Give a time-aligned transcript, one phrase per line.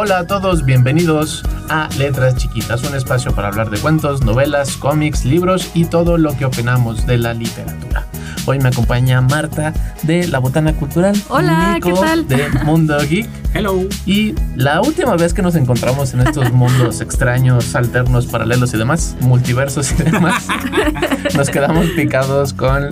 [0.00, 5.24] Hola a todos, bienvenidos a Letras Chiquitas, un espacio para hablar de cuentos, novelas, cómics,
[5.24, 8.06] libros y todo lo que opinamos de la literatura.
[8.46, 11.20] Hoy me acompaña Marta de La Botana Cultural.
[11.28, 12.28] Hola, Nico ¿qué tal?
[12.28, 13.28] De Mundo Geek.
[13.54, 13.80] Hello.
[14.06, 19.16] Y la última vez que nos encontramos en estos mundos extraños, alternos, paralelos y demás,
[19.20, 20.46] multiversos y demás,
[21.34, 22.88] nos quedamos picados con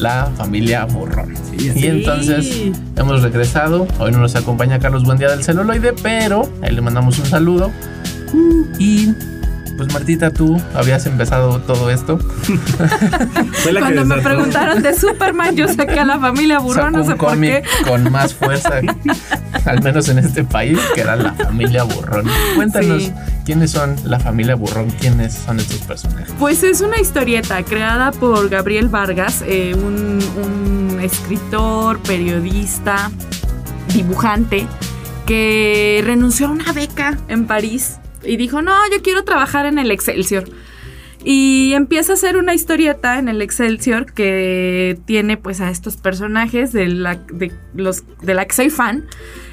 [0.00, 1.34] la familia Burrón.
[1.50, 3.86] Sí, y entonces hemos regresado.
[3.98, 7.70] Hoy no nos acompaña Carlos Buendía del celuloide, pero ahí le mandamos un saludo.
[8.78, 9.14] Y
[9.78, 12.18] pues Martita, tú habías empezado todo esto.
[13.62, 16.98] Fue la que Cuando me preguntaron de Superman, yo saqué a la familia Burrón, Sacó
[16.98, 17.88] no sé un por cómic qué.
[17.88, 18.80] con más fuerza,
[19.64, 22.26] al menos en este país, que era la familia Burrón.
[22.56, 23.12] Cuéntanos Sí.
[23.46, 26.28] quiénes son la familia Burrón, quiénes son estos personajes.
[26.38, 30.18] Pues es una historieta creada por Gabriel Vargas, eh, un,
[30.92, 33.10] un escritor, periodista,
[33.94, 34.66] dibujante,
[35.24, 39.90] que renunció a una beca en París y dijo, no, yo quiero trabajar en el
[39.90, 40.44] Excelsior.
[41.24, 46.72] Y empieza a hacer una historieta en el Excelsior que tiene pues a estos personajes
[46.72, 49.06] de la, de los, de la que soy fan.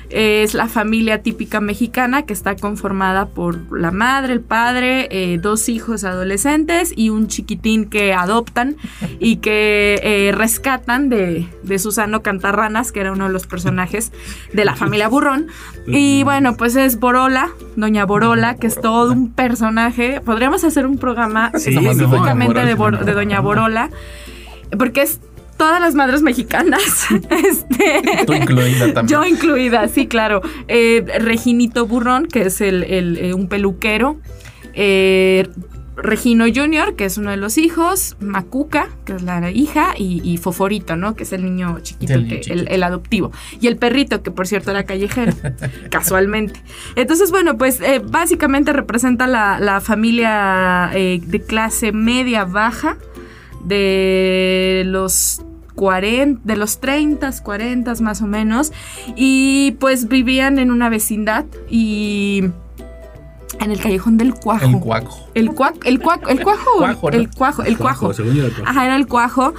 [0.09, 5.67] Es la familia típica mexicana que está conformada por la madre, el padre, eh, dos
[5.67, 8.75] hijos adolescentes y un chiquitín que adoptan
[9.19, 14.11] y que eh, rescatan de, de Susano Cantarranas, que era uno de los personajes
[14.53, 15.47] de la familia Burrón.
[15.87, 20.21] Y bueno, pues es Borola, Doña Borola, que es todo un personaje.
[20.21, 22.75] Podríamos hacer un programa Sí, específicamente no, de.
[22.75, 23.89] Bor- de Doña Borola,
[24.77, 25.19] porque es
[25.57, 27.07] todas las madres mexicanas.
[27.29, 29.07] este, Tú incluida también.
[29.07, 30.41] yo incluida, sí, claro.
[30.67, 34.19] Eh, Reginito Burrón, que es el, el, eh, un peluquero.
[34.73, 35.47] Eh,
[35.97, 38.17] Regino Junior, que es uno de los hijos.
[38.19, 39.93] Macuca, que es la hija.
[39.97, 41.15] Y, y Foforito, ¿no?
[41.15, 42.41] Que es el niño chiquito, El que-.
[42.51, 43.31] El, el adoptivo.
[43.61, 45.33] Y el perrito, que por cierto era callejero,
[45.89, 46.61] casualmente.
[46.95, 52.97] Entonces, bueno, pues eh, básicamente representa la, la familia eh, de clase media baja
[53.63, 55.41] de los
[55.75, 58.71] 40, de los 30, 40 más o menos,
[59.15, 62.45] y pues vivían en una vecindad y
[63.59, 64.65] en el callejón del cuajo.
[65.33, 65.79] El cuaco.
[65.85, 67.17] El cuajo, Cuajo, ¿no?
[67.17, 68.11] el cuajo, el cuajo.
[68.11, 68.13] el cuajo.
[68.65, 69.53] Ajá, era el cuajo.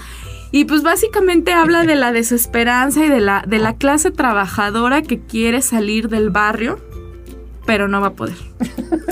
[0.52, 5.20] Y pues básicamente habla de la desesperanza y de la, de la clase trabajadora que
[5.20, 6.78] quiere salir del barrio,
[7.66, 8.36] pero no va a poder.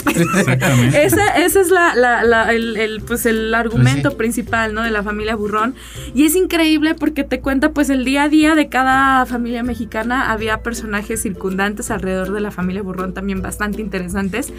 [0.07, 1.05] Exactamente.
[1.05, 4.17] Ese, ese es la, la- la- el, el, pues el argumento sí.
[4.17, 4.83] principal, ¿no?
[4.83, 5.75] De la familia Burrón.
[6.15, 10.31] Y es increíble porque te cuenta, pues, el día a día de cada familia mexicana.
[10.31, 14.53] Había personajes circundantes alrededor de la familia Burrón también bastante interesantes.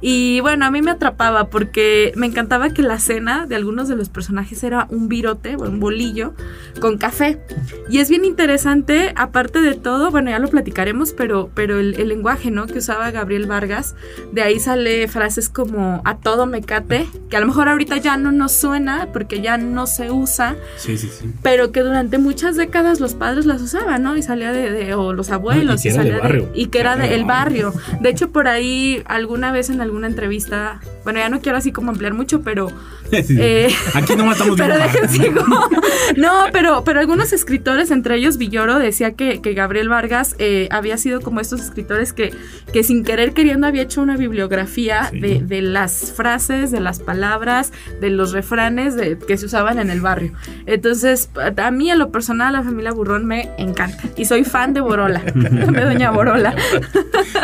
[0.00, 3.96] Y bueno, a mí me atrapaba porque me encantaba que la cena de algunos de
[3.96, 6.34] los personajes era un virote o un bolillo
[6.80, 7.40] con café.
[7.88, 12.08] Y es bien interesante, aparte de todo, bueno, ya lo platicaremos, pero, pero el, el
[12.08, 12.66] lenguaje, ¿no?
[12.66, 13.94] Que usaba Gabriel Vargas,
[14.32, 18.32] de ahí sale frases como a todo mecate, que a lo mejor ahorita ya no
[18.32, 21.30] nos suena porque ya no se usa, Sí, sí, sí.
[21.42, 24.16] pero que durante muchas décadas los padres las usaban, ¿no?
[24.16, 26.92] Y salía de, de- o los abuelos, y que era salía de y que era
[26.94, 27.72] Era de del barrio.
[28.00, 31.90] De hecho, por ahí alguna vez en alguna entrevista, bueno, ya no quiero así como
[31.90, 32.68] ampliar mucho, pero
[33.26, 33.36] Sí.
[33.38, 35.44] eh, Aquí nomás estamos pero dejen sigo.
[36.16, 40.96] No, pero, pero algunos escritores, entre ellos Villoro, decía que, que Gabriel Vargas eh, había
[40.98, 42.34] sido como estos escritores que,
[42.72, 45.20] que sin querer queriendo había hecho una bibliografía Sí.
[45.20, 49.90] de, de las frases, de las palabras, de los refranes de, que se usaban en
[49.90, 50.32] el barrio.
[50.66, 54.02] Entonces, a mí en lo personal la familia Burrón me encanta.
[54.16, 56.54] Y soy fan de Borola, de Doña Borola.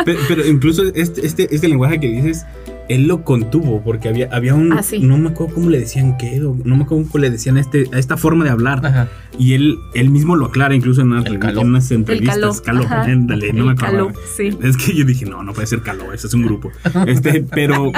[0.05, 2.45] Pero, pero incluso este, este, este lenguaje que dices,
[2.89, 4.73] él lo contuvo, porque había, había un.
[4.73, 4.99] Ah, sí.
[4.99, 7.85] No me acuerdo cómo le decían qué, no me acuerdo cómo le decían a, este,
[7.93, 8.85] a esta forma de hablar.
[8.85, 9.07] Ajá.
[9.37, 11.23] Y él, él mismo lo aclara, incluso en, una,
[11.61, 12.61] unas entrevistas.
[12.61, 12.85] caló.
[12.89, 14.07] Ándale, no me El acuerdo.
[14.07, 14.49] caló, sí.
[14.63, 16.71] Es que yo dije, no, no puede ser caló, eso es un grupo.
[17.07, 17.91] Este, pero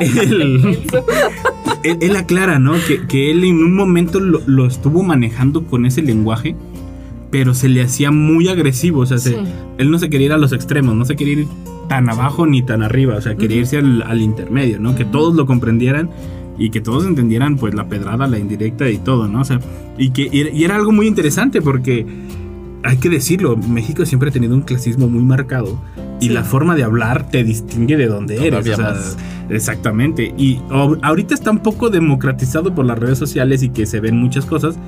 [0.00, 0.76] él,
[1.84, 2.74] él, él aclara, ¿no?
[2.86, 6.54] Que, que él en un momento lo, lo estuvo manejando con ese lenguaje,
[7.30, 9.00] pero se le hacía muy agresivo.
[9.00, 9.36] O sea, se-
[9.78, 11.46] él no se quería ir a los extremos, no se quería ir
[11.88, 13.16] tan abajo ni tan arriba.
[13.16, 14.94] O sea, quería irse al, al intermedio, ¿no?
[14.94, 16.10] Que todos lo comprendieran
[16.58, 19.40] y que todos entendieran, pues, la pedrada, la indirecta y todo, ¿no?
[19.42, 19.60] O sea,
[19.98, 22.06] y que y era- algo muy interesante porque
[22.82, 25.78] hay que decirlo, México siempre ha tenido un clasismo muy marcado
[26.20, 26.32] y Sí.
[26.32, 28.60] la forma de hablar te distingue de dónde eres.
[28.60, 29.18] O sea, más.
[29.50, 30.34] Exactamente.
[30.38, 30.60] Y
[31.02, 34.78] ahorita está un poco democratizado por las redes sociales y que se ven muchas cosas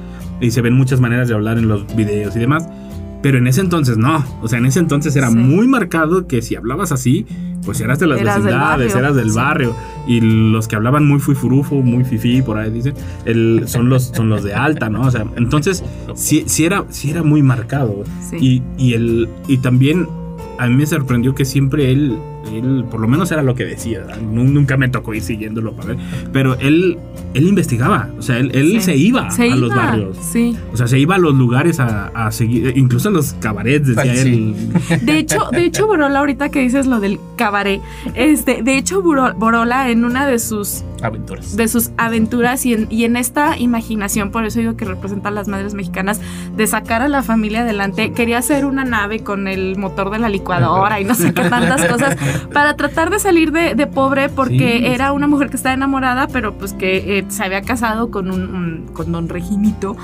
[0.41, 2.67] y se ven muchas maneras de hablar en los videos y demás.
[3.23, 4.25] Pero en ese entonces no.
[4.43, 5.37] O sea, en ese entonces era Sí.
[5.37, 7.27] muy marcado que si hablabas así,
[7.65, 8.99] pues eras de las Eras del vecindades, barrio.
[9.07, 9.37] eras del Sí.
[9.37, 9.77] barrio.
[10.07, 12.95] Y los que hablaban muy fuifurufo, muy fifí, por ahí dicen,
[13.25, 15.03] el- son, los, son los de alta, ¿no?
[15.03, 15.83] O sea, entonces
[16.15, 18.05] sí, sí era, sí era muy marcado.
[18.31, 18.37] Sí.
[18.41, 20.07] Y, y, el, y también
[20.59, 22.19] a mí me sorprendió que siempre él,
[22.53, 25.99] él por lo menos era lo que decía, nunca me tocó ir siguiéndolo para ver,
[26.33, 26.99] pero él,
[27.35, 28.81] él investigaba, o sea, él, él Sí.
[28.81, 30.17] se iba Se a iba, los barrios.
[30.21, 30.57] Sí.
[30.73, 34.15] O sea, se iba a los lugares a, a seguir, incluso a los cabarets, decía
[34.17, 34.55] Sí.
[34.91, 35.01] él.
[35.07, 37.81] De hecho, de hecho, Borola, ahorita que dices lo del cabaret,
[38.15, 41.57] este, de hecho, Borola en una de sus Aventuras.
[41.57, 45.33] de sus aventuras y en, y en esta imaginación, por eso digo que representa a
[45.33, 46.21] las madres mexicanas,
[46.57, 50.29] de sacar a la familia adelante, quería hacer una nave con el motor de la
[50.29, 52.17] licuadora y no sé qué tantas cosas,
[52.53, 54.87] para tratar de salir de, de pobre, porque Sí.
[54.87, 58.43] era una mujer que estaba enamorada, pero pues que eh, se había casado con un,
[58.55, 59.97] un- con don Reginito.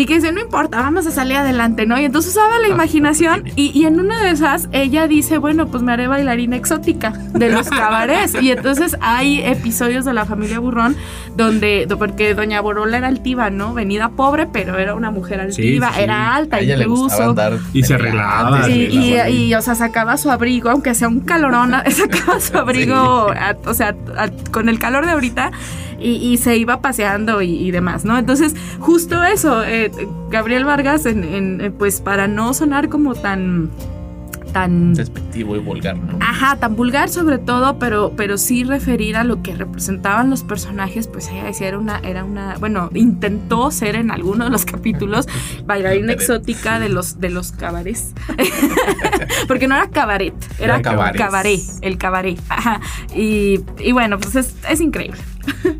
[0.00, 1.98] Y que dice, no importa, vamos a salir adelante, ¿no?
[1.98, 5.82] Y entonces usaba la imaginación y, y en una de esas ella dice, bueno, pues
[5.82, 8.40] me haré bailarina exótica de los cabarets.
[8.40, 10.96] Y entonces hay episodios de la familia Burrón
[11.36, 13.74] donde, do- porque doña Borola era altiva, ¿no?
[13.74, 16.02] Venida pobre, pero era una mujer altiva, Sí, sí.
[16.02, 17.22] era alta A ella incluso.
[17.30, 21.08] andar Y se arreglaba, se Y, y, y, o sea, sacaba su abrigo, aunque sea
[21.08, 22.96] un calorón, sacaba su abrigo,
[23.32, 25.50] a- o sea, a- con el calor de ahorita,
[25.98, 28.18] y, y se iba paseando y, y demás, ¿no?
[28.18, 29.90] Entonces, justo eso, eh,
[30.30, 33.70] Gabriel Vargas, en, en, eh, pues para no sonar como tan
[34.52, 36.18] tan despectivo y vulgar, ¿no?
[36.20, 41.06] Ajá, tan vulgar sobre todo, pero, pero sí referir a lo que representaban los personajes,
[41.06, 45.28] pues ella decía era una, era una, bueno, intentó ser en alguno de los capítulos
[45.66, 48.14] bailarina exótica de los, de los cabarets.
[49.48, 52.40] Porque no era cabaret, era, Era cabaret, el cabaret.
[52.48, 52.80] Ajá.
[53.14, 55.18] Y, y bueno, pues es, es increíble.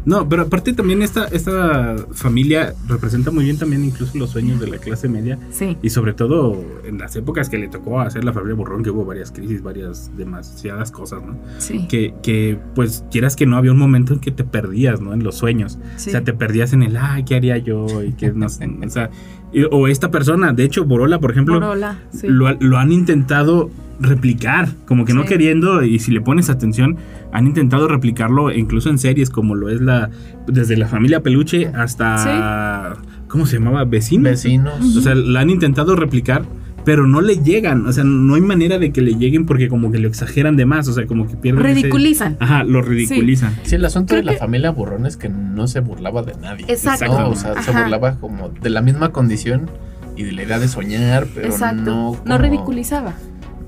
[0.05, 4.67] No, pero aparte también esta, esta familia representa muy bien también incluso los sueños de
[4.69, 5.77] la clase media Sí.
[5.83, 9.05] y sobre todo en las épocas que le tocó hacer la familia Borrón, que hubo
[9.05, 11.37] varias crisis, varias demasiadas cosas, ¿no?
[11.59, 11.87] Sí.
[11.89, 15.13] Que, que pues quieras que no había un momento en que te perdías, ¿no?
[15.13, 15.79] En los sueños.
[15.97, 16.09] sí.
[16.09, 17.87] O sea, te perdías en el, ay, ¿qué haría yo?
[18.03, 19.11] Y que no sé, o sea,
[19.53, 22.27] y- o esta persona, de hecho, Borola, por ejemplo, Borola, sí.
[22.29, 25.29] lo, lo han intentado replicar, como que no Sí.
[25.29, 26.97] queriendo, y si le pones atención,
[27.33, 30.11] han intentado replicarlo incluso en series como lo es la,
[30.47, 32.95] desde la familia Peluche hasta,
[33.29, 33.85] ¿cómo se llamaba?
[33.85, 34.25] Vecinos.
[34.25, 34.97] Vecinos.
[34.97, 36.45] O sea, la han intentado replicar,
[36.85, 39.91] pero no le llegan, o sea, no hay manera de que le lleguen porque como
[39.93, 42.37] que lo exageran de más, o sea, como que pierden ese- Ridiculizan.
[42.41, 43.55] Ajá, lo ridiculizan.
[43.65, 46.35] Sí, el asunto Creo de la que- familia Burrón es que no se burlaba de
[46.41, 46.65] nadie.
[46.69, 47.07] Exacto.
[47.19, 47.29] ¿no?
[47.31, 49.69] O sea, se burlaba como de la misma condición
[50.17, 51.83] y de la idea de soñar, pero Exacto.
[51.83, 52.17] no.
[52.25, 53.15] No, ridiculizaba.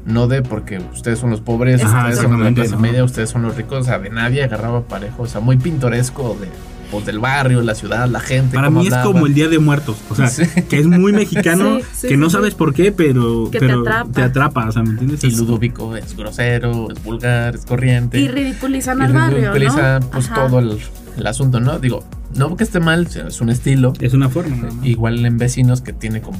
[0.06, 2.78] No de porque ustedes son los pobres, Ajá, ustedes son de la clase ¿no?
[2.80, 6.36] media, ustedes son los ricos, o sea, de nadie agarraba parejo, o sea, muy pintoresco
[6.40, 6.48] de,
[6.90, 8.54] pues, del barrio, la ciudad, la gente.
[8.56, 9.04] Para mí es hablaba.
[9.12, 10.44] como el Día de Muertos, o sea, Sí.
[10.68, 13.70] que es muy mexicano, Sí, sí, que no sí, sabes por qué, pero, Que te
[13.70, 14.10] atrapa.
[14.12, 15.22] te atrapa, o sea, ¿me entiendes?
[15.22, 18.18] Y Es- Ludovico es grosero, es vulgar, es corriente.
[18.18, 20.10] Y ridiculizan Y al barrio, ridiculiza, ¿no?
[20.10, 20.46] pues Ajá.
[20.46, 20.78] todo el,
[21.18, 21.78] el asunto, ¿no?
[21.78, 22.02] Digo,
[22.34, 23.92] no que esté mal, es un estilo.
[24.00, 24.68] Es una forma.
[24.82, 26.38] Igual en vecinos que tiene como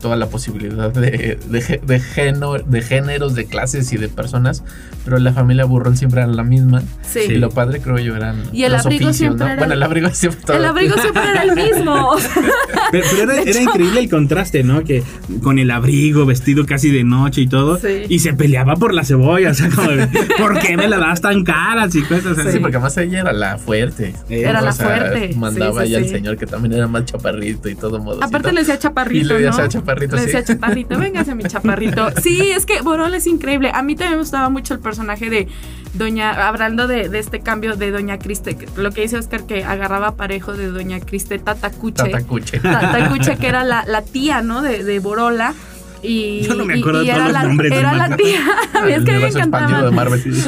[0.00, 4.62] toda la posibilidad de, de, de, género- de géneros, de clases y de personas,
[5.04, 6.82] pero la familia Burrón siempre era la misma.
[7.02, 7.20] Sí.
[7.28, 9.52] Y lo padre creo yo eran Y el los abrigo oficios, siempre ¿no?
[9.52, 11.94] era Bueno, el- abrigo siempre todo- El abrigo siempre era el mismo.
[12.12, 12.16] o
[12.92, 14.84] Pero, pero era, era increíble el contraste, ¿no?
[14.84, 15.02] Que
[15.42, 18.02] con el abrigo, vestido casi de noche y todo, Sí.
[18.08, 19.88] y se peleaba por la cebolla, o sea, como,
[20.38, 22.52] ¿por qué me la das tan caras y cosas así?
[22.52, 24.14] Sí, porque además ella era la fuerte.
[24.28, 26.04] Eh, Era O la sea, fuerte, Mandaba sí, sí, ya sí.
[26.04, 28.22] el señor que también era más chaparrito y todo modo.
[28.22, 29.68] Aparte le decía chaparrito, Y le decía ¿no?
[29.86, 30.26] Chaparrito, Le sí.
[30.26, 32.10] decía chaparrito, véngase mi chaparrito.
[32.22, 33.70] Sí, es que Borol es increíble.
[33.72, 35.48] A mí también me gustaba mucho el personaje de
[35.94, 40.16] Doña, hablando de, de este cambio de Doña Criste, lo que dice Oscar que agarraba
[40.16, 42.04] parejo de Doña Criste Tatacuche.
[42.10, 42.60] Tatacuche.
[42.60, 44.62] Tatacuche, que era la, la tía, ¿no?
[44.62, 45.54] De, de Borola.
[46.06, 48.08] Y, Yo no me acuerdo y de todos era los la, nombres de era la
[48.08, 48.16] Marvel.
[48.26, 48.40] tía.
[48.86, 49.90] Es El que me expandido de encantaba.
[49.90, 50.20] Marvel.
[50.22, 50.30] Sí.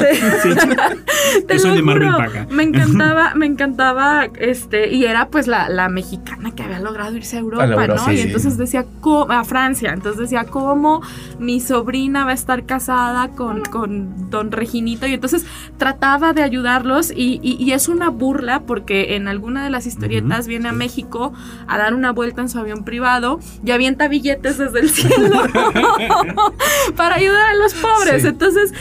[1.47, 2.47] Te Yo soy lo de Marvel juro, Paca.
[2.49, 7.37] Me encantaba, me encantaba, este, y era pues la, la mexicana que había logrado irse
[7.37, 8.05] a Europa, A la Europa, ¿no?
[8.05, 8.11] sí.
[8.17, 9.31] Y entonces decía, ¿cómo?
[9.31, 11.01] a Francia, entonces decía, ¿cómo
[11.39, 15.05] mi sobrina va a estar casada con, con don Reginito?
[15.07, 15.45] Y entonces
[15.77, 20.47] trataba de ayudarlos y, y- y es una burla porque en alguna de las historietas
[20.47, 20.77] viene a sí.
[20.77, 21.33] México
[21.67, 25.41] a dar una vuelta en su avión privado y avienta billetes desde el cielo
[26.95, 28.21] para ayudar a los pobres.
[28.23, 28.27] Sí.
[28.27, 28.73] Entonces,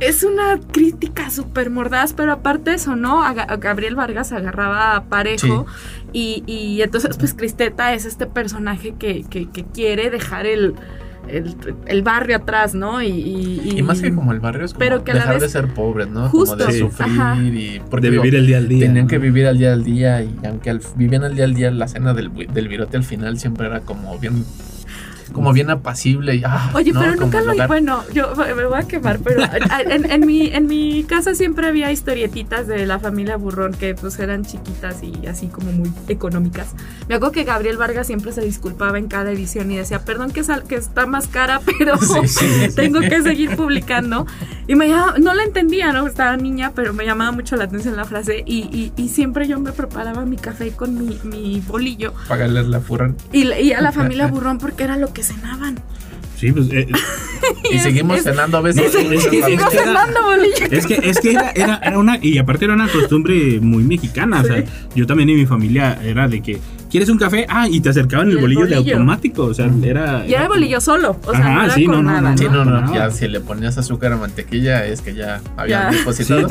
[0.00, 3.22] es una crítica súper mordaz, pero aparte eso, ¿no?
[3.24, 5.66] A, Gabriel Vargas agarraba a parejo
[6.12, 10.74] y, y entonces, pues Cristeta es este personaje que, que- que quiere dejar el,
[11.28, 11.54] el,
[11.86, 13.00] el barrio atrás, ¿no?
[13.02, 15.34] Y, y, Y más que como el barrio es como Pero que a la dejar
[15.34, 16.28] vez- de ser pobres, ¿no?
[16.28, 16.78] Justo, como de sí.
[16.80, 17.36] sufrir Ajá.
[17.42, 18.86] y porque de digo, vivir el día al día.
[18.86, 19.08] tenían ¿no?
[19.10, 21.86] que vivir al día al día y aunque al, vivían al día al día la
[21.88, 24.44] cena del, del virote al final siempre era como bien
[25.32, 27.00] como bien apacible y ah, Oye, ¿no?
[27.00, 27.52] pero nunca lo...
[27.52, 27.68] hogar.
[27.68, 29.42] Bueno, yo me voy a quemar, pero
[29.90, 34.18] en, en mi, en mi casa siempre había historietitas de la familia Burrón que pues
[34.18, 36.68] eran chiquitas y así como muy económicas.
[37.08, 40.44] Me acuerdo que Gabriel Vargas siempre se disculpaba en cada edición y decía, perdón que,
[40.44, 42.74] sal- que está más cara, pero Sí, sí, sí.
[42.74, 44.26] tengo que seguir publicando.
[44.66, 46.06] Y me llamaba- no la entendía, ¿no?
[46.06, 49.58] Estaba niña, pero me llamaba mucho la atención la frase y, y- y siempre yo
[49.60, 53.92] me preparaba mi café con mi, mi bolillo pagarles la furran y, y a la
[53.92, 55.78] familia Burrón porque era lo que cenaban.
[56.36, 56.88] Sí, pues eh,
[57.72, 60.66] y es- seguimos es- cenando a veces muchas es- Y sigo cenando bolillo.
[60.70, 64.40] es que, es que era, era, era una, y aparte era una costumbre muy mexicana.
[64.40, 64.64] O sea,
[64.94, 66.58] yo también en mi familia era de que,
[66.90, 67.46] ¿quieres un café?
[67.48, 68.94] Ah, y te acercaban Y el el bolillo, de bolillo.
[68.94, 69.44] automático.
[69.44, 70.26] O sea, era.
[70.26, 72.30] Y era el bolillo solo, o sea, Ajá, no era sí, con no, no, nada.
[72.32, 72.94] no, Sí, no, no, No.
[72.94, 75.92] ya si le ponías azúcar o mantequilla es que ya había.
[75.92, 76.48] Sí, depositado.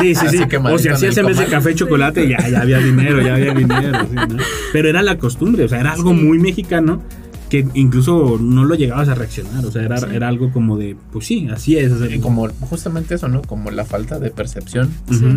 [0.00, 0.28] sí, sí.
[0.28, 0.48] Sí.
[0.48, 3.54] quemadito O si hacías en vez de café chocolate, ya, ya había dinero, ya había
[3.54, 4.00] dinero.
[4.06, 4.36] sí, ¿no?
[4.74, 6.16] Pero era la costumbre, o sea, era algo Sí.
[6.16, 7.02] muy mexicano
[7.50, 9.66] que incluso no lo llegabas a reaccionar.
[9.66, 10.06] O sea, era, Sí.
[10.12, 11.90] era algo como de, pues sí, así es.
[11.92, 13.42] o sea, Y como justamente eso, ¿no?
[13.42, 14.88] Como la falta de percepción.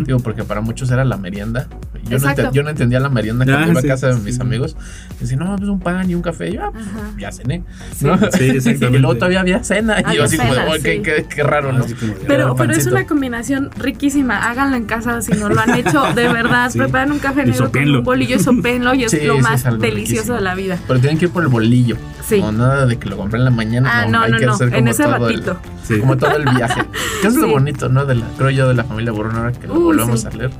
[0.06, 1.66] Digo, porque para muchos era la merienda.
[2.08, 4.20] Yo, no, ente- yo no entendía la merienda cuando Ah, iba a casa de sí,
[4.20, 4.40] mis sí.
[4.40, 4.76] amigos.
[5.20, 6.50] Decían, no, pues un pan y un café.
[6.50, 6.86] Y yo, ah, pues,
[7.18, 7.62] ya cené.
[7.96, 8.04] Sí.
[8.06, 8.16] ¿no?
[8.18, 8.86] Sí, exactamente.
[8.96, 10.00] y luego todavía había cena.
[10.12, 11.02] Y yo así como, "Oh, qué, sí.
[11.02, 11.82] qué- qué raro, ¿no?
[11.84, 14.48] así como de, Pero, un pero es una combinación riquísima.
[14.50, 16.02] Háganlo en casa si no lo han hecho.
[16.14, 16.78] De verdad, Sí.
[16.78, 19.90] preparan un café negro con un bolillo y sopenlo y es Sí, lo más delicioso
[19.94, 20.36] riquísimo.
[20.36, 20.78] de la vida.
[20.86, 21.96] Pero tienen que ir por el bolillo.
[22.26, 22.40] Sí.
[22.40, 23.90] No, nada de que lo compré en la mañana.
[23.92, 24.52] Ah, no, hay no, que no.
[24.54, 25.44] hacer En como ese todo el-.
[25.84, 25.98] Sí.
[26.00, 26.82] como todo el viaje.
[27.22, 28.04] Que es lo bonito, ¿no?
[28.06, 30.26] De la, creo yo, de la familia Burrón, ahora que lo Uy, volvemos sí.
[30.26, 30.50] a leer.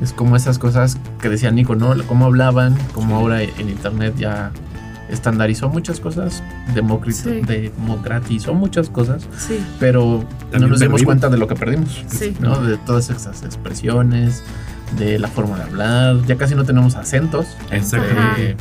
[0.00, 1.94] Es como esas cosas que decía Nico, ¿no?
[2.06, 4.50] Cómo hablaban, cómo ahora en internet ya
[5.08, 6.42] estandarizó muchas cosas,
[6.74, 12.34] democratizó muchas cosas, Sí, pero no nos dimos cuenta de lo que perdimos, sí.
[12.40, 12.56] ¿no?
[12.62, 14.42] De todas esas expresiones,
[14.98, 18.06] de la forma de hablar, ya casi no tenemos acentos Exacto.
[18.08, 18.56] entre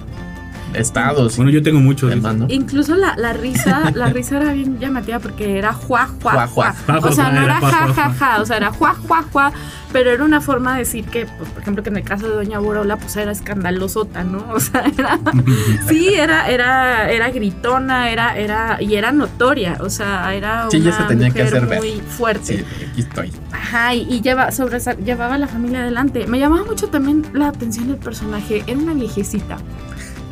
[0.73, 2.15] estados Bueno, yo tengo muchos.
[2.15, 2.45] ¿no?
[2.49, 6.75] Incluso la, la risa, la risa era bien llamativa porque era juá, juá, Juá.
[7.03, 8.41] O sea, no Era ja, ja, ja.
[8.41, 9.51] O sea, era juá, juá, juá.
[9.91, 12.33] Pero era una forma de decir que, pues, por ejemplo, que en el caso de
[12.35, 14.45] Doña Borola, pues era escandalosota, ¿no?
[14.53, 15.19] O sea, era.
[15.87, 19.77] Sí, era, era, era gritona, era, era, y era notoria.
[19.81, 21.79] O sea, era Sí, ya una se tenía que mujer hacer ver.
[21.79, 22.57] muy fuerte.
[22.59, 23.31] Sí, aquí estoy.
[23.51, 26.25] Ajá, y, y lleva, sobresa- llevaba a la familia adelante.
[26.25, 28.63] Me llamaba mucho también la atención el personaje.
[28.67, 29.57] Era una viejecita.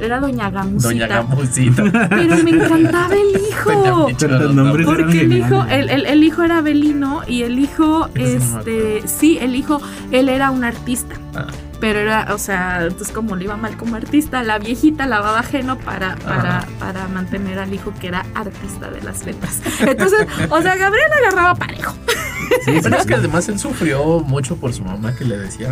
[0.01, 0.87] Era Doña Gamusita.
[0.89, 1.83] Doña Gamusita.
[2.09, 4.07] Pero me encantaba el hijo.
[4.85, 9.55] Porque el hijo, el, el- el hijo era Belino y el hijo, este, sí, el
[9.55, 11.15] hijo, él era un artista.
[11.35, 11.47] Ah.
[11.79, 15.77] Pero era, o sea, entonces como le iba mal como artista, la viejita lavaba ajeno
[15.77, 19.61] para, para, para mantener al hijo que era artista de las letras.
[19.79, 21.93] Entonces, o sea, Gabriel agarraba parejo.
[22.65, 25.71] Sí, Pero es que además él sufrió mucho por su mamá que le decía,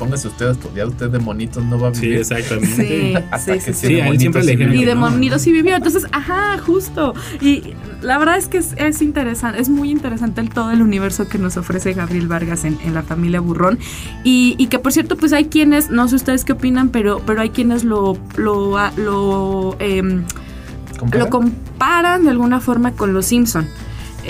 [0.00, 2.18] póngase usted a estudiar, usted de monitos no va a Sí, vivir.
[2.18, 2.74] exactamente.
[2.74, 3.94] Sí, Hasta sí, que sí, sí, sí.
[3.94, 4.62] de siempre le sí.
[4.80, 4.94] Y de.
[4.96, 5.76] Monitos sí vivió.
[5.76, 7.14] Entonces, ajá, justo.
[7.40, 11.28] Y la verdad es que es, es interesante, es muy interesante el, todo el universo
[11.28, 13.78] que nos ofrece Gabriel Vargas en, en la familia Burrón.
[14.24, 17.42] Y, y que por cierto, pues hay quienes, no sé ustedes qué opinan, pero, pero
[17.42, 20.24] hay quienes lo, lo, ah, lo, em,
[20.98, 21.24] ¿Compara?
[21.24, 23.66] lo comparan de alguna forma con los Simpson.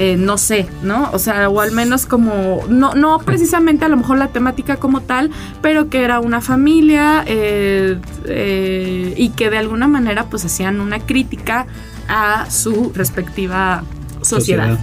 [0.02, 1.10] Eh, no sé, ¿no?
[1.12, 5.02] O sea, o al menos como, no, no precisamente a lo mejor la temática como
[5.02, 5.30] tal,
[5.60, 11.00] pero que era una familia eh, eh, y que de alguna manera pues hacían una
[11.00, 11.66] crítica
[12.08, 13.84] a su respectiva
[14.22, 14.78] sociedad.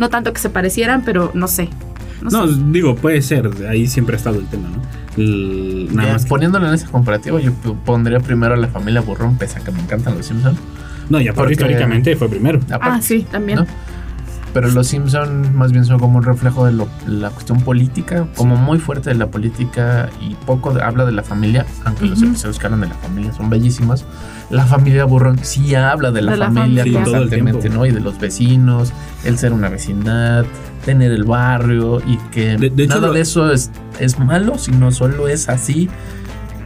[0.00, 1.68] No tanto que se parecieran, pero no sé.
[2.20, 2.54] No, No, sé.
[2.72, 4.82] digo, puede ser, ahí siempre ha estado el tema, ¿no?
[5.94, 7.52] Nada Ya, más que- Poniéndolo en ese comparativo, yo
[7.84, 10.58] pondría primero a la familia Burrón, pese a que me encantan los Simpsons.
[11.10, 12.58] No, y aparte porque- históricamente fue primero.
[12.80, 13.60] Ah, sí, también.
[13.60, 13.66] ¿no?
[14.54, 18.56] Pero los Simpson más bien son como un reflejo de lo- la cuestión política, como
[18.56, 22.28] muy fuerte de la política y poco de- habla de la familia, aunque los Ujú.
[22.30, 24.04] episodios que hablan de la familia son bellísimos.
[24.50, 26.84] La familia Burrón sí habla de la De la familia.
[26.84, 27.68] Sí, constantemente.
[27.68, 27.84] ¿no?
[27.84, 28.92] Y de los vecinos,
[29.24, 30.46] el ser una vecindad,
[30.86, 35.48] tener el barrio y que De- nada de eso es, es malo, sino solo es
[35.50, 35.90] así.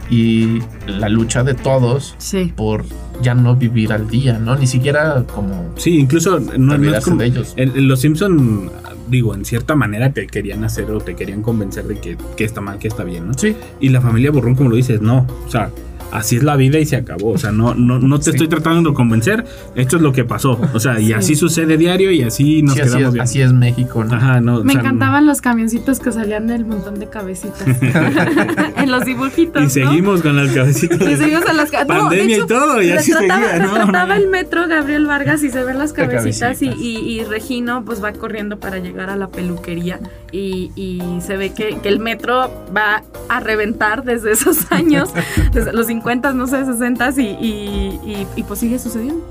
[0.09, 2.53] Y la lucha de todos Sí.
[2.55, 2.85] por
[3.21, 4.55] ya no vivir al día, ¿no?
[4.55, 7.53] Ni siquiera como Sí, incluso no, no es como- de ellos.
[7.57, 8.69] en- en los Simpson
[9.09, 12.61] digo, en cierta manera te querían hacer o te querían convencer de que, que está
[12.61, 13.33] mal, que está bien, ¿no?
[13.35, 13.55] Sí.
[13.79, 15.27] Y la familia Burrón, como lo dices, no.
[15.45, 15.69] O sea,
[16.13, 17.31] así es la vida y se acabó.
[17.31, 18.29] O sea, no, no, no te Sí.
[18.31, 20.59] estoy tratando de convencer, esto es lo que pasó.
[20.73, 21.13] O sea, y Sí.
[21.13, 23.23] así sucede diario y así nos Sí, así, quedamos es, bien.
[23.23, 24.15] así es México, ¿no?
[24.15, 27.63] Ajá, no, o Me sea, encantaban los camioncitos que salían del montón de cabecitas.
[28.77, 29.61] en los dibujitos.
[29.61, 29.69] Y ¿no?
[29.69, 31.01] seguimos con las cabecitas.
[31.01, 33.65] Y seguimos a las ca- no, de Pandemia hecho, y todo, y así retrataba, seguía,
[33.65, 33.73] ¿no?
[33.77, 36.79] retrataba el metro Gabriel Vargas y se ven las cabecitas y, cabecitas.
[36.85, 39.99] y- y Regino pues va corriendo para llegar a la peluquería
[40.31, 45.09] y, y se ve que, que el metro va a reventar desde esos años,
[45.53, 46.02] desde los 50,
[46.33, 49.25] no sé, 60 y, y, y- y, pues sigue sucediendo.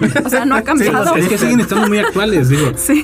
[0.24, 1.16] o sea, no ha cambiado.
[1.16, 2.72] Es que siguen estando muy actuales, digo.
[2.76, 3.02] Sí.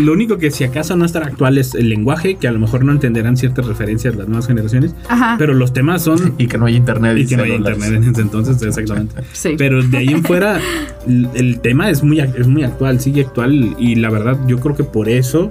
[0.00, 2.84] Lo único que si acaso no estará actual es el lenguaje, que a lo mejor
[2.84, 5.36] no entenderán ciertas referencias las nuevas generaciones, Ajá.
[5.38, 6.34] pero los temas son...
[6.38, 7.16] Y que no hay internet.
[7.18, 9.14] Y que no hay internet en ese entonces, exactamente.
[9.32, 9.54] sí.
[9.56, 10.60] Pero de ahí en fuera,
[11.06, 13.74] el, el tema es muy, es muy actual, sigue actual.
[13.78, 15.50] Y la verdad, yo creo que por eso.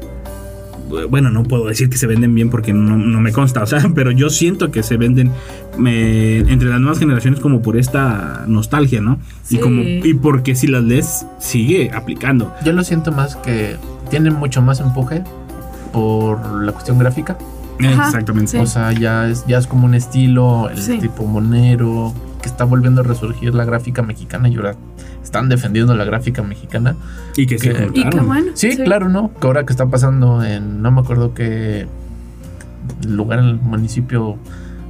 [1.10, 3.80] Bueno, no puedo decir que se venden bien porque no, no me consta, o sea,
[3.96, 5.32] pero yo siento que se venden
[5.86, 9.18] eh, entre las nuevas generaciones como por esta nostalgia, ¿no?
[9.44, 9.58] Sí.
[9.58, 12.54] Y como y porque si las lees sigue aplicando.
[12.64, 13.78] Yo lo siento más que
[14.10, 15.24] tienen mucho más empuje
[15.92, 17.38] por la cuestión gráfica.
[17.80, 18.52] Ajá, Exactamente.
[18.52, 18.58] sí.
[18.58, 20.98] O sea, ya es, ya es como un estilo, el Sí.
[21.00, 22.14] tipo monero,
[22.46, 24.76] que está volviendo a resurgir la gráfica mexicana y ahora
[25.24, 26.96] están defendiendo la gráfica mexicana.
[27.36, 28.28] Y que se que- y qué juntaron.
[28.28, 28.52] bueno.
[28.54, 29.32] Sí, claro, ¿no?
[29.34, 31.88] Que ahora que está pasando en, no me acuerdo qué
[33.08, 34.38] lugar en el municipio,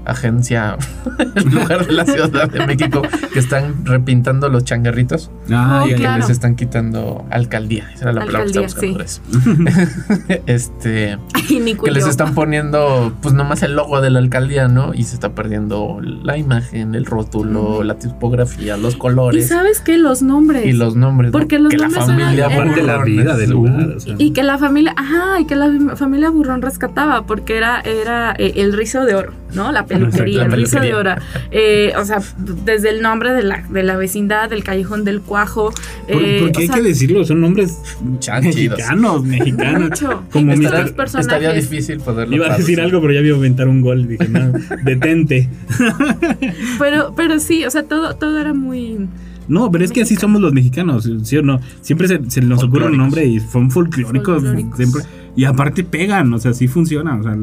[0.06, 0.78] agencia,
[1.36, 3.02] el lugar de la Ciudad de México,
[3.34, 5.96] que están repintando los changarritos, Ah, ya, ya.
[5.96, 6.18] que claro.
[6.22, 7.90] les están quitando alcaldía.
[7.94, 9.64] Esa era la palabra que Alcaldía, estaba buscando.
[9.64, 10.40] por eso.
[10.48, 11.18] este,
[11.50, 14.94] Y que les están poniendo, pues nomás el logo de la alcaldía, ¿no?
[14.94, 17.84] Y se está perdiendo la imagen, el rótulo, Ujú.
[17.84, 20.66] la tipografía, los Y colores sabes que los nombres.
[20.66, 21.32] y, los nombres.
[21.32, 21.38] ¿no?
[21.38, 23.88] Porque los que la nombres familia eran- Aparte de la vida del lugar.
[23.96, 24.16] o sea.
[24.18, 28.54] Y que la familia, ajá, y que la familia Burrón rescataba, porque era, era eh,
[28.58, 29.72] el rizo de oro, ¿no?
[29.72, 31.16] La peluquería, oro.
[31.52, 32.20] Eh, o sea,
[32.66, 35.72] desde el nombre de la, de la vecindad, del callejón del cuajo.
[36.12, 39.90] Por- eh, porque o hay sea, que decirlo, son nombres mexicanos, mexicanos.
[39.90, 40.24] mucho.
[40.32, 41.34] Como Estaría, personajes.
[41.34, 44.08] estaría difícil poderlo Iba a decir algo, pero ya iba a inventar un gol.
[44.08, 44.52] Dije, no,
[44.84, 45.50] detente.
[46.80, 49.08] Pero, pero sí, o sea, todo, todo era muy.
[49.48, 51.60] No, pero es que así somos los mexicanos, ¿sí o no?
[51.82, 54.42] Siempre se, se nos ocurre un nombre y son folclóricos.
[54.42, 54.78] Folclóricos.
[54.78, 55.02] siempre.
[55.36, 57.16] Y aparte pegan, o sea, sí funciona.
[57.18, 57.36] O sea,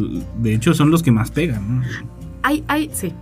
[0.42, 1.82] de hecho son los que más pegan, ¿no?
[2.42, 3.12] Ay, ay, sí.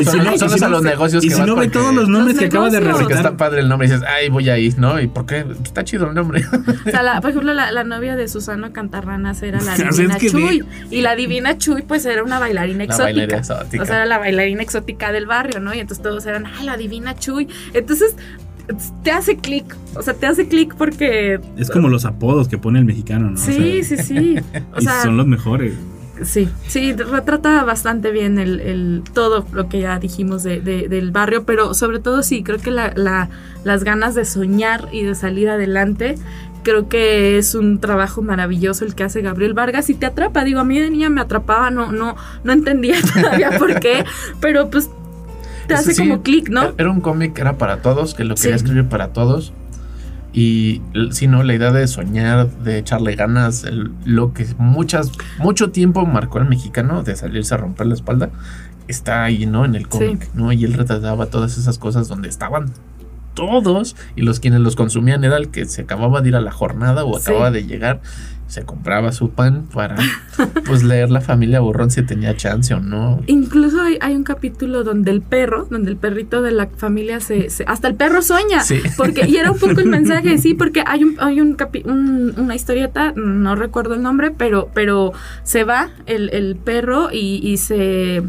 [0.00, 1.48] Y Son, no- son y los si a no- los negocios Y que si vas
[1.48, 2.78] no ve todos los nombres Los que acaba de.
[2.80, 3.16] Porque recitar.
[3.18, 5.00] está padre el nombre y dices, ay, voy ahí, ¿no?
[5.00, 5.44] ¿Y por qué?
[5.62, 6.42] Está chido el nombre.
[6.86, 9.88] O sea, la- por ejemplo, la, la novia de Susana Cantarranas era la O sea,
[9.90, 10.58] es divina que Chuy.
[10.60, 13.04] de- Y la divina Chuy, pues era una bailarina La exótica.
[13.04, 13.82] bailarina exótica.
[13.82, 15.72] O sea, era la bailarina exótica del barrio, ¿no?
[15.72, 17.46] Y entonces todos eran, ay, la divina Chuy.
[17.74, 18.16] Entonces,
[19.04, 19.76] te hace clic.
[19.94, 21.38] O sea, te hace clic porque.
[21.56, 23.34] Es como los apodos que pone el mexicano, ¿no?
[23.34, 24.36] O Sí, sea, sí, sí.
[24.74, 25.74] O y sea, son los mejores.
[26.22, 31.10] Sí, sí, retrata bastante bien el, el- todo lo que ya dijimos de- de- del
[31.10, 33.28] barrio, pero sobre todo sí, creo que la, la-
[33.64, 36.16] las ganas de soñar y de salir adelante,
[36.62, 40.44] creo que es un trabajo maravilloso el que hace Gabriel Vargas y te atrapa.
[40.44, 44.04] Digo, a mí de niña me atrapaba, no, no, no entendía todavía por qué,
[44.40, 44.88] pero pues
[45.66, 46.72] te Eso hace sí, como clic, ¿no?
[46.78, 48.64] Era un cómic que era para todos, que lo quería Sí.
[48.64, 49.52] escribir para todos.
[50.34, 55.70] Y si no, la idea de soñar, de echarle ganas, el- lo que muchas, mucho
[55.70, 58.30] tiempo marcó al mexicano de salirse a romper la espalda,
[58.88, 59.64] está ahí, ¿no?
[59.64, 60.52] En el cómic, ¿no?
[60.52, 62.72] Y él retrataba todas esas cosas donde estaban
[63.34, 66.52] todos y los quienes los consumían era el que se acababa de ir a la
[66.52, 67.22] jornada o Sí.
[67.22, 68.00] acababa de llegar,
[68.54, 69.96] se compraba su pan para
[70.66, 73.20] pues leer la familia Borrón si tenía chance o no.
[73.26, 77.50] Incluso hay, hay un capítulo donde el perro, donde el perrito de la familia se,
[77.50, 78.80] se- hasta el perro sueña, Sí.
[78.96, 82.34] porque y era un poco el mensaje, sí, porque hay un hay un, capi- un-
[82.38, 85.12] una historieta, no recuerdo el nombre, pero pero
[85.42, 88.22] se va el, el perro y, y se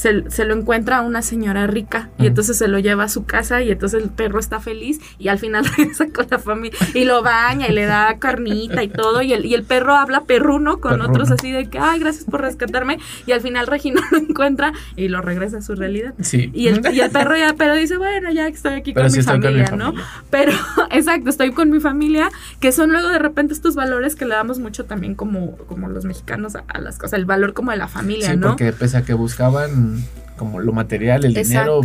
[0.00, 3.26] se, se lo encuentra a una señora rica y entonces se lo lleva a su
[3.26, 7.04] casa y entonces el perro está feliz y al final regresa con la familia y
[7.04, 10.80] lo baña y le da carnita y todo y el, y el perro habla perruno
[10.80, 11.10] con Perruno.
[11.10, 15.08] otros así de que, ay, gracias por rescatarme y al final Regina lo encuentra y
[15.08, 16.14] lo regresa a su realidad.
[16.20, 16.50] Sí.
[16.54, 19.18] Y el, y el perro ya, pero dice, bueno, ya estoy aquí Pero con, sí
[19.18, 19.94] mi estoy con mi familia, ¿no?
[20.30, 20.52] Pero,
[20.90, 24.58] exacto, estoy con mi familia, que son luego de repente estos valores que le damos
[24.60, 27.88] mucho también como, como los mexicanos a, a las cosas, el valor como de la
[27.88, 28.48] familia, Sí, ¿no?
[28.48, 29.89] porque pese a que buscaban
[30.36, 31.80] como lo material, el dinero,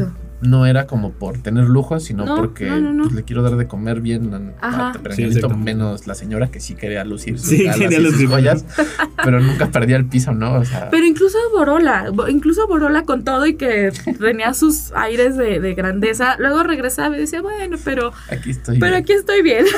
[0.47, 3.03] no era como por tener lujo, sino No, porque no, no, no.
[3.03, 7.03] pues, le quiero dar de comer bien a, Sí, menos la señora que sí quería
[7.03, 8.29] lucir sus Sí, galas quería y sus lucir.
[8.29, 8.65] joyas,
[9.23, 10.55] pero nunca perdía el piso, ¿no?
[10.55, 15.38] O sea, Pero incluso Borola, bo- incluso Borola con todo y que tenía sus aires
[15.38, 18.79] de, de grandeza, luego regresaba y decía, bueno, pero, aquí estoy.
[18.79, 19.65] pero aquí estoy bien.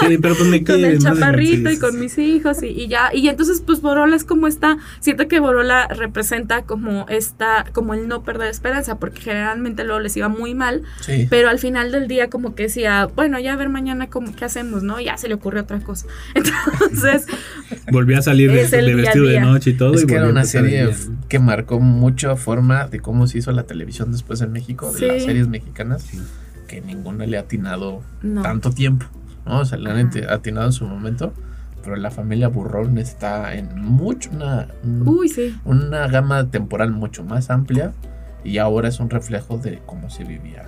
[0.00, 3.10] Sí, pero pues me con el chaparrito y con mis hijos y, y ya.
[3.14, 8.08] Y entonces, pues Borola es como esta, siento que Borola representa como esta, como el
[8.08, 11.26] no perder esperanza, porque generalmente luego les iba muy mal, Sí.
[11.28, 14.44] pero al final del día como que decía, bueno, ya a ver mañana cómo, qué
[14.44, 15.00] hacemos, ¿no?
[15.00, 16.06] Ya se le ocurrió otra cosa.
[16.36, 17.26] Entonces,
[17.90, 19.94] Volví a salir de, de vestido de noche y todo.
[19.94, 20.90] Es y que era una serie
[21.28, 25.06] que marcó mucha forma de cómo se hizo la televisión después en México, de Sí.
[25.06, 26.20] las series mexicanas, Sí.
[26.68, 28.42] que ninguna le ha atinado no.
[28.42, 29.06] tanto tiempo,
[29.46, 29.60] ¿no?
[29.60, 31.32] O sea, le han ati- atinado en su momento,
[31.82, 35.54] pero la familia Burrón está en mucho, una, un- Uy, sí.
[35.64, 37.92] una gama temporal mucho más amplia
[38.44, 40.64] y ahora es un reflejo de cómo se vivía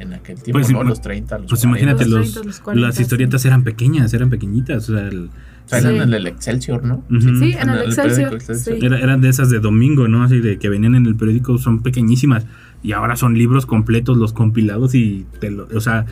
[0.00, 0.80] en aquel tiempo, Pues, ¿no?
[0.82, 1.68] ima- Los 30, los Pues 40.
[1.80, 4.88] imagínate, Los los, 30, los 40, las historietas eran pequeñas, eran pequeñitas.
[4.90, 5.30] O sea, el-
[5.64, 5.98] O sea, eran Sí.
[6.00, 7.02] en el Excelsior, ¿no?
[7.08, 8.04] Sí, en En el el Excelsior.
[8.04, 8.78] periódico Excelsior.
[8.80, 8.84] sí.
[8.86, 10.22] Era- eran de esas de domingo, ¿no?
[10.22, 12.44] Así de que venían en el periódico, son pequeñísimas.
[12.82, 16.04] Y ahora son libros completos, los compilados y te lo, o sea,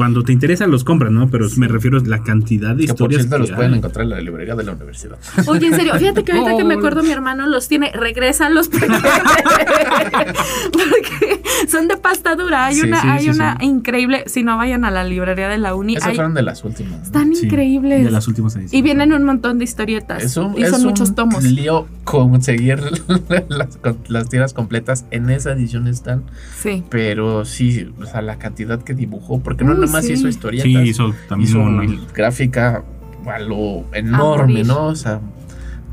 [0.00, 1.28] cuando te interesan los compras, ¿no?
[1.28, 4.04] Pero me refiero a la cantidad de Que por historias cierto los que pueden encontrar
[4.04, 5.18] en la librería de la universidad.
[5.46, 8.86] Oye, en serio, fíjate que ahorita que me acuerdo mi hermano los tiene, regrésalos porque,
[10.72, 12.66] porque son de pasta dura.
[12.66, 13.66] Hay Sí, una, sí, hay sí, una sí.
[13.66, 16.64] increíble, si no vayan a la librería de la uni, Esas hay- fueron de las
[16.64, 16.92] últimas.
[16.98, 17.02] ¿no?
[17.04, 18.04] están Sí, increíbles.
[18.04, 18.72] De las últimas ediciones.
[18.78, 20.22] Y vienen un montón de historietas.
[20.22, 21.44] Es un, y es son un muchos tomos.
[21.44, 22.80] lío conseguir
[23.48, 25.04] las, con- las tiras completas.
[25.10, 26.22] En esa edición están.
[26.58, 26.84] Sí.
[26.88, 29.40] Pero sí, o sea, la cantidad que dibujó.
[29.40, 29.74] Porque no
[30.06, 30.12] Sí.
[30.14, 30.64] hizo historietas.
[30.64, 32.84] Sí, hizo también hizo una- gráfica
[33.26, 34.64] a lo enorme.
[34.64, 34.86] ¿no?
[34.86, 35.20] O sea,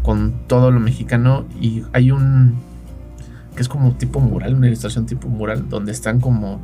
[0.04, 1.46] con todo lo mexicano.
[1.60, 2.56] Y hay un.
[3.56, 6.60] que es como tipo mural, una ilustración tipo mural, donde están como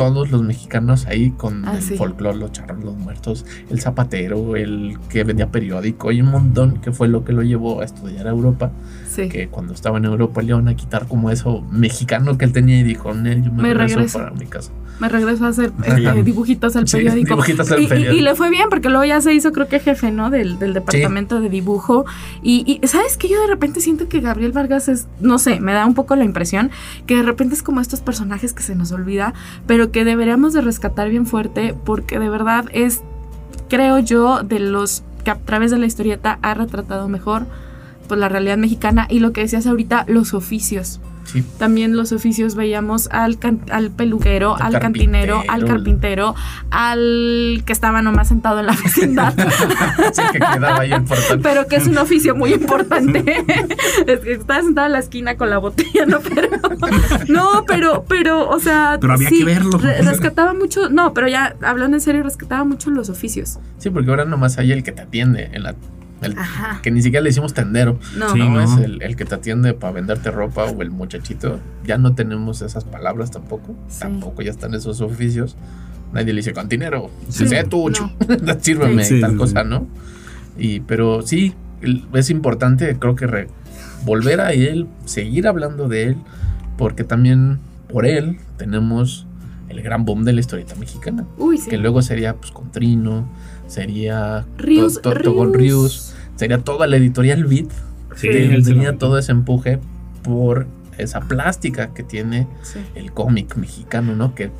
[0.00, 1.94] todos los mexicanos ahí con Ah, el sí.
[1.96, 6.90] folclore, los charros, los muertos, el zapatero, el que vendía periódico, y un montón que
[6.90, 8.70] fue lo que lo llevó a estudiar a Europa,
[9.10, 9.28] Sí.
[9.28, 12.78] que cuando estaba en Europa le iban a quitar como eso mexicano que él tenía
[12.80, 14.18] y dijo, "Nel, yo me, Me regreso, regreso".
[14.18, 14.70] para mi casa.
[15.00, 17.28] Me regreso a hacer este, dibujitos al Sí, periódico.
[17.30, 18.22] dibujitos al Y- y- Y, periódico.
[18.24, 20.28] le fue bien porque luego ya se hizo creo que jefe, ¿no?
[20.30, 22.04] Del, del departamento de dibujo.
[22.42, 25.72] Y, y, ¿sabes que Yo de repente siento que Gabriel Vargas es, no sé, me
[25.72, 26.70] da un poco la impresión
[27.06, 29.32] que de repente es como estos personajes que se nos olvida,
[29.66, 33.02] pero que deberíamos de rescatar bien fuerte porque de verdad es,
[33.68, 37.46] creo yo, de los que a través de la historieta ha retratado mejor
[38.10, 41.00] pues la realidad mexicana y lo que decías ahorita, los oficios.
[41.24, 46.34] Sí, También los oficios veíamos al, can- al peluquero, Al al cantinero, al carpintero.
[46.70, 49.32] al que estaba nomás sentado en la vecindad,
[50.12, 51.38] sí que quedaba ahí el portal.
[51.40, 53.22] pero que es un oficio muy importante.
[54.08, 56.18] es que estaba sentado en la esquina con la botella, ¿no?
[56.18, 56.48] Pero,
[57.28, 59.78] no, pero, pero, o sea, Pero había que verlo.
[59.78, 63.58] re- rescataba mucho, no, pero ya hablando en serio, rescataba mucho los oficios.
[63.78, 65.76] Sí, porque ahora nomás hay el que te atiende, en la,
[66.22, 66.80] el- Ajá.
[66.82, 67.98] que ni siquiera le hicimos tendero.
[68.16, 68.32] No.
[68.32, 68.38] Sí.
[68.38, 68.60] no, ¿no?
[68.62, 71.60] es el, el que te atiende para venderte ropa o el muchachito.
[71.84, 73.74] Ya no tenemos esas palabras tampoco.
[73.88, 74.00] Sí.
[74.00, 75.56] Tampoco ya están esos oficios.
[76.12, 77.10] Nadie le dice cantinero.
[77.28, 78.12] Sí, Sí, tú, no.
[78.60, 79.68] sírveme tal sí, cosa, sí.
[79.68, 79.86] ¿no?
[80.58, 81.54] Y, pero sí,
[82.12, 83.48] es importante, creo que re-
[84.04, 86.16] volver a él, seguir hablando de él,
[86.76, 89.26] porque también por él tenemos
[89.68, 91.24] el gran boom de la historieta mexicana.
[91.38, 91.70] Uy, sí.
[91.70, 93.28] Que luego sería pues con Trino,
[93.70, 97.68] sería Rius, to- to- Rius, sería toda la editorial Beat
[98.16, 99.78] Sí, que tenía todo ese empuje
[100.22, 100.66] por
[100.98, 102.80] esa plástica que tiene Sí.
[102.96, 104.34] el cómic mexicano, ¿no?
[104.34, 104.50] Que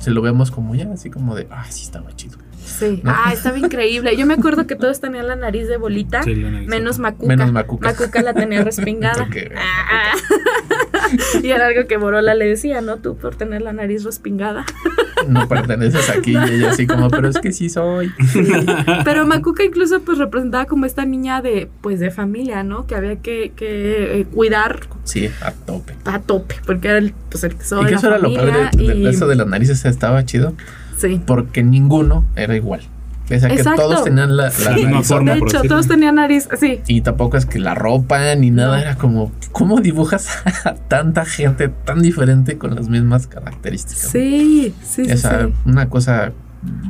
[0.00, 2.38] se lo vemos como ya, así como de, ah, sí estaba chido.
[2.64, 3.00] Sí.
[3.04, 3.12] ¿No?
[3.14, 4.16] Ah, estaba increíble.
[4.16, 6.22] Yo me acuerdo que todos tenían la nariz de bolita.
[6.22, 6.66] Sí, la nariz.
[6.68, 7.26] Menos Macuca.
[7.28, 7.88] Menos Macuca.
[7.90, 9.18] Macuca la tenía respingada.
[9.24, 10.14] Porque- Ah.
[11.42, 12.96] y era algo que Borola le decía, ¿no?
[12.96, 14.64] Tú por tener la nariz respingada.
[15.28, 18.10] No perteneces aquí y ella así como, pero es que sí soy.
[19.04, 22.86] Pero Macuca incluso pues representaba como esta niña de pues de familia, ¿no?
[22.86, 25.94] Que había que, que, eh, cuidar Sí, a tope.
[26.04, 28.70] a tope, porque era el, pues, el tesoro Y de que eso era lo padre
[28.76, 30.54] de, de y- eso de las narices estaba chido,
[30.96, 31.20] Sí.
[31.26, 32.80] porque ninguno era igual.
[33.24, 33.82] O sea, que Exacto.
[33.82, 35.30] todos tenían la, la Sí, misma nariz forma.
[35.32, 35.68] De hecho, decirlo.
[35.68, 36.80] todos tenían nariz, sí.
[36.86, 38.82] Y tampoco es que la ropa ni nada No.
[38.82, 40.28] era como, ¿cómo dibujas
[40.66, 44.10] a tanta gente tan diferente con las mismas características?
[44.10, 45.10] Sí, sí, sí.
[45.10, 45.54] Esa, sí.
[45.64, 46.32] una cosa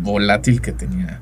[0.03, 1.21] volátil que tenía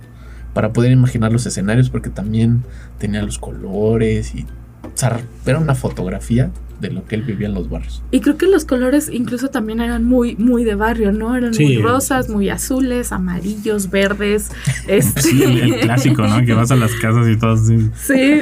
[0.55, 2.65] para poder imaginar los escenarios, porque también
[2.99, 4.47] tenía los colores y
[4.95, 6.51] O sea, era una fotografía
[6.81, 8.03] de lo que él vivía en los barrios.
[8.11, 11.37] Y creo que los colores incluso también eran muy, muy de barrio, ¿no?
[11.37, 11.63] Eran Sí.
[11.65, 14.51] muy rosas, muy azules, amarillos, verdes.
[14.89, 16.45] Este, Sí, el, el clásico, ¿no?
[16.45, 17.89] Que vas a las casas y todo así.
[17.95, 18.41] Sí,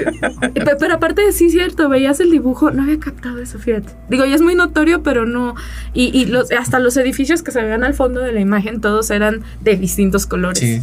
[0.55, 3.93] Pe- pero aparte de sí, cierto, veías el dibujo, no había captado eso, fíjate.
[4.09, 5.55] Digo, ya es muy notorio, pero no.
[5.93, 9.11] Y, y los, hasta los edificios que se veían al fondo de la imagen, todos
[9.11, 10.59] eran de distintos colores.
[10.61, 10.81] Sí.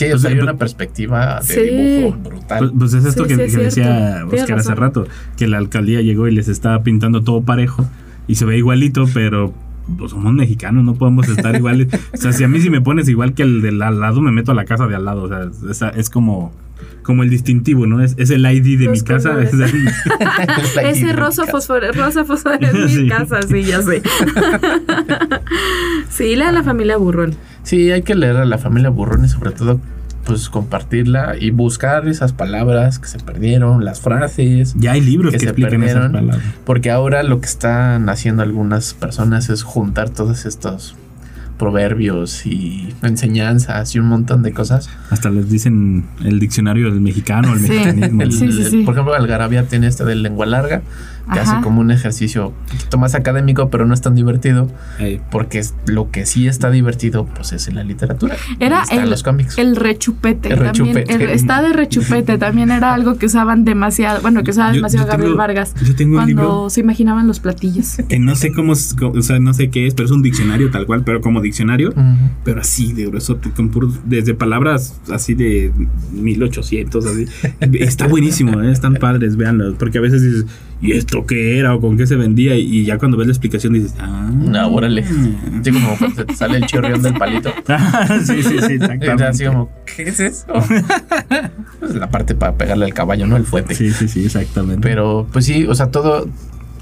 [0.00, 1.60] Sí, o Pues, sea, hay una perspectiva de Sí.
[1.60, 2.72] dibujo Pues, brutal.
[2.78, 3.92] pues es esto Sí, que, sí, que es cierto.
[3.92, 7.86] decía Oscar hace rato, que la alcaldía llegó y les estaba pintando todo parejo
[8.26, 9.52] y se ve igualito, pero
[9.98, 11.88] pues, somos mexicanos, no podemos estar iguales.
[12.12, 14.30] o sea, si a mí si me pones igual que el del al lado, me
[14.32, 15.24] meto a la casa de al lado.
[15.24, 16.52] O sea, es, es como,
[17.02, 18.02] como el distintivo, ¿no?
[18.02, 19.42] Es, es el ID de Los mi casa.
[19.42, 19.88] es el-
[20.84, 23.08] Ese rosa fosfore, rosa fosfore es mi Sí.
[23.08, 24.00] casa, sí, ya sé.
[26.08, 27.34] sí, la de la familia Burrón.
[27.62, 29.80] Sí, hay que leer a la familia Burrón y sobre todo
[30.24, 35.38] pues compartirla y buscar esas palabras que se perdieron, las frases, ya hay libros Que
[35.38, 36.12] que, se esas perdieron.
[36.12, 36.38] palabras.
[36.64, 40.94] porque ahora lo que están haciendo algunas personas es juntar todos estos
[41.58, 44.88] proverbios y enseñanzas y un montón de cosas.
[45.10, 47.68] Hasta les dicen el diccionario del mexicano, el Sí.
[47.70, 48.22] mexicanismo.
[48.22, 48.84] El- Sí, sí, el-.
[48.84, 50.82] Por ejemplo, Algarabía tiene este de lengua larga,
[51.30, 54.70] hace como un ejercicio un poquito más académico, pero no es tan divertido,
[55.30, 58.36] porque es- lo que sí está divertido, pues es en la literatura.
[58.58, 59.58] Era Está en el- los cómics.
[59.58, 60.48] El rechupete.
[60.52, 61.14] El también, rechupete.
[61.24, 62.38] el- está de rechupete.
[62.38, 64.20] También era algo que usaban demasiado.
[64.22, 65.74] Bueno, que usaba yo- demasiado yo Gabriel tengo- Vargas.
[65.84, 67.96] Yo tengo un libro se imaginaban los platillos.
[68.08, 70.86] que no sé cómo, o sea, no sé qué es, pero es un diccionario tal
[70.86, 71.92] cual, pero como diccionario,
[72.44, 75.72] pero así de grueso, con puros- desde palabras así de
[76.12, 77.26] 1800, así.
[77.80, 78.70] Está buenísimo, ¿eh?
[78.72, 80.44] están padres, véanlo, porque a veces dices,
[80.80, 82.54] ¿y esto qué era o con qué se vendía?
[82.56, 85.04] Y, ya cuando ves la explicación dices, ah, No, órale.
[85.60, 87.52] Así como cuando se te sale el chorreón del palito.
[88.24, 89.24] sí, sí, sí, Era exactamente.
[89.24, 90.46] así como, ¿qué es eso?
[91.82, 93.36] Es la parte para pegarle al caballo, ¿no?
[93.36, 93.74] El fuete.
[93.74, 94.82] Sí, sí, sí, exactamente.
[94.82, 96.28] Pero, pues sí, o sea, todo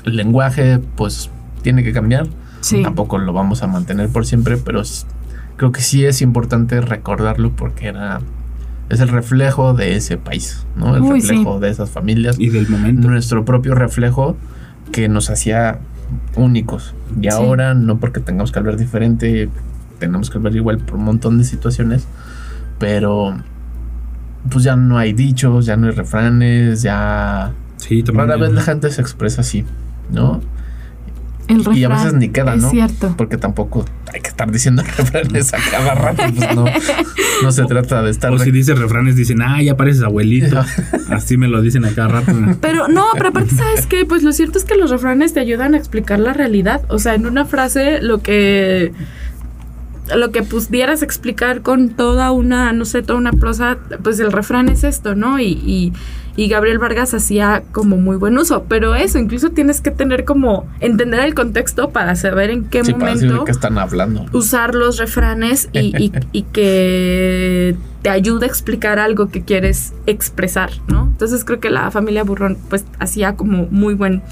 [0.05, 1.31] el lenguaje, pues,
[1.63, 2.27] tiene que cambiar.
[2.61, 2.83] Sí.
[2.83, 4.83] Tampoco lo vamos a mantener por siempre, pero
[5.57, 8.21] creo que sí es importante recordarlo porque era.
[8.89, 10.97] Es el reflejo de ese país, ¿no?
[10.97, 11.29] El Uy, sí.
[11.29, 12.37] reflejo de esas familias.
[12.39, 13.09] y del momento.
[13.09, 14.37] nuestro propio reflejo
[14.93, 15.79] que nos hacía
[16.37, 16.95] únicos.
[17.21, 17.29] Y Sí.
[17.29, 19.51] ahora, no porque tengamos que hablar diferente,
[19.99, 22.07] tenemos que hablar igual por un montón de situaciones,
[22.79, 23.37] pero
[24.51, 28.29] pues ya no hay dichos, ya no hay refranes, ya Sí, también.
[28.29, 29.65] rara vez la gente se expresa así,
[30.11, 30.41] ¿no?
[31.49, 32.71] El Y a veces ni queda, es ¿no?
[32.71, 33.15] cierto.
[33.17, 36.65] Porque tampoco hay que estar diciendo refranes a cada rato, pues no,
[37.43, 38.33] no se trata de estar...
[38.33, 40.63] O si dices refranes, dicen, ah, ya pareces abuelito.
[41.11, 42.33] Así me lo dicen a cada rato.
[42.61, 44.05] Pero no, pero aparte, ¿sabes qué?
[44.05, 46.83] Pues lo cierto es que los refranes te ayudan a explicar la realidad.
[46.89, 48.93] O sea, en una frase, lo que.
[50.17, 54.71] Lo que pudieras explicar con toda una, no sé, toda una prosa, pues el refrán
[54.71, 55.39] es esto, ¿no?
[55.39, 55.93] Y, y,
[56.39, 58.65] y Gabriel Vargas hacía como muy buen uso.
[58.69, 60.69] Pero eso, incluso tienes que tener como.
[60.79, 64.25] entender el contexto para saber en qué Sí, momento qué están hablando.
[64.33, 70.71] usar los refranes y, y- y que te ayude a explicar algo que quieres expresar,
[70.87, 71.09] ¿no?
[71.11, 74.23] Entonces creo que la familia Burrón pues hacía como muy buen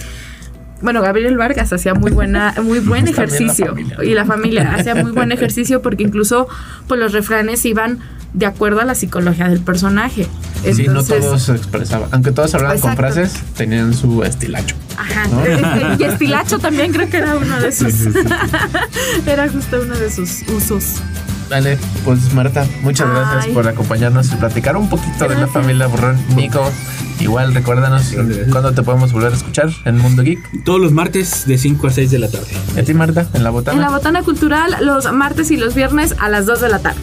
[0.82, 3.66] bueno, Gabriel Vargas hacía muy buena, muy buen la ejercicio.
[3.66, 3.96] familia.
[4.04, 6.48] Y la familia hacía muy buen ejercicio porque incluso
[6.86, 7.98] pues los refranes iban
[8.34, 10.26] de acuerdo a la psicología del personaje.
[10.62, 12.08] sí, no Entonces, todos expresaban.
[12.12, 13.14] Aunque todos hablaban con Exacto.
[13.14, 14.76] frases, tenían su estilacho.
[14.98, 15.26] Ajá.
[15.28, 15.96] ¿no?
[15.98, 17.92] Y estilacho también creo que era uno de sus.
[17.92, 19.30] Sí, sí, sí.
[19.30, 20.96] era justo uno de sus usos.
[21.48, 26.18] Vale, pues Marta, muchas gracias por acompañarnos y platicar un poquito de la familia Burrón.
[26.35, 26.70] Nico,
[27.20, 28.48] igual recuérdanos Gracias.
[28.50, 30.64] cuándo te podemos volver a escuchar en Mundo Geek.
[30.64, 32.48] Todos los martes de 5 a 6 de la tarde.
[32.74, 33.76] Y a ti, Marta, en la botana.
[33.76, 36.98] En la botana cultural los martes y los viernes a las 2 de la tarde.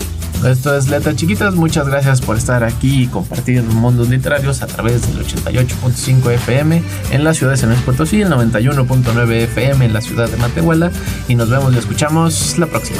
[0.45, 1.55] Esto es Letras Chiquitas.
[1.55, 7.23] Muchas gracias por estar aquí y compartir mundos literarios a través del 88.5 FM en
[7.23, 10.91] la ciudad de San Luis Potosí, el 91.9 FM en la ciudad de Matehuala.
[11.29, 12.99] Y nos vemos y escuchamos la próxima.